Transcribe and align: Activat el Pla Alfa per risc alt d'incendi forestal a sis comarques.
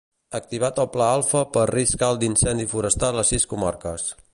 Activat 0.37 0.79
el 0.83 0.87
Pla 0.95 1.09
Alfa 1.17 1.43
per 1.57 1.67
risc 1.73 2.07
alt 2.09 2.23
d'incendi 2.25 2.69
forestal 2.75 3.23
a 3.25 3.29
sis 3.35 3.51
comarques. 3.55 4.15